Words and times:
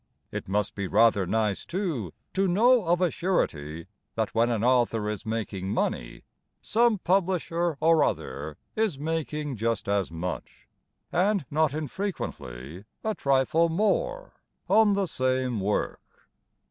It 0.31 0.47
must 0.47 0.73
be 0.73 0.87
rather 0.87 1.27
nice, 1.27 1.63
too, 1.63 2.11
To 2.33 2.47
know 2.47 2.85
of 2.85 3.01
a 3.01 3.11
surety 3.11 3.85
That 4.15 4.33
when 4.33 4.49
an 4.49 4.63
author 4.63 5.07
is 5.07 5.27
making 5.27 5.69
money 5.69 6.23
Some 6.59 6.97
publisher 6.97 7.77
or 7.79 8.03
other 8.03 8.57
Is 8.75 8.97
making 8.97 9.57
just 9.57 9.87
as 9.87 10.09
much, 10.09 10.67
And 11.11 11.45
not 11.51 11.75
infrequently 11.75 12.85
a 13.03 13.13
trifle 13.13 13.69
more, 13.69 14.33
On 14.67 14.93
the 14.93 15.05
same 15.05 15.59
work. 15.59 15.99